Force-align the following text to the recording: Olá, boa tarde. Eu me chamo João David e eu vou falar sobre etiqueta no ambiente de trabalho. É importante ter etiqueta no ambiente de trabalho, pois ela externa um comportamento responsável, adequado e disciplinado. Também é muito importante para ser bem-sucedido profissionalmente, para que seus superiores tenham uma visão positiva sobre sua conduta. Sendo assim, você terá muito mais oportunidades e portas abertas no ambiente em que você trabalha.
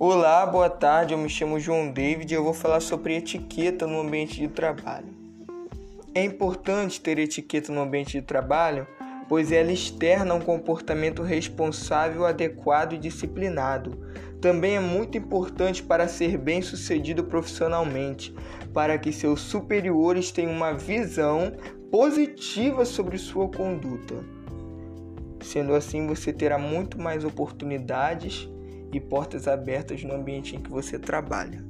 Olá, 0.00 0.46
boa 0.46 0.70
tarde. 0.70 1.12
Eu 1.12 1.18
me 1.18 1.28
chamo 1.28 1.58
João 1.58 1.90
David 1.90 2.32
e 2.32 2.36
eu 2.36 2.44
vou 2.44 2.54
falar 2.54 2.78
sobre 2.78 3.16
etiqueta 3.16 3.84
no 3.84 4.00
ambiente 4.00 4.38
de 4.38 4.46
trabalho. 4.46 5.08
É 6.14 6.22
importante 6.22 7.00
ter 7.00 7.18
etiqueta 7.18 7.72
no 7.72 7.80
ambiente 7.80 8.12
de 8.12 8.22
trabalho, 8.22 8.86
pois 9.28 9.50
ela 9.50 9.72
externa 9.72 10.34
um 10.34 10.40
comportamento 10.40 11.20
responsável, 11.20 12.24
adequado 12.24 12.92
e 12.92 12.98
disciplinado. 12.98 13.98
Também 14.40 14.76
é 14.76 14.80
muito 14.80 15.18
importante 15.18 15.82
para 15.82 16.06
ser 16.06 16.38
bem-sucedido 16.38 17.24
profissionalmente, 17.24 18.32
para 18.72 18.96
que 18.98 19.12
seus 19.12 19.40
superiores 19.40 20.30
tenham 20.30 20.52
uma 20.52 20.74
visão 20.74 21.54
positiva 21.90 22.84
sobre 22.84 23.18
sua 23.18 23.48
conduta. 23.48 24.14
Sendo 25.40 25.74
assim, 25.74 26.06
você 26.06 26.32
terá 26.32 26.56
muito 26.56 27.00
mais 27.00 27.24
oportunidades 27.24 28.48
e 28.92 29.00
portas 29.00 29.46
abertas 29.46 30.02
no 30.02 30.14
ambiente 30.14 30.56
em 30.56 30.60
que 30.60 30.70
você 30.70 30.98
trabalha. 30.98 31.67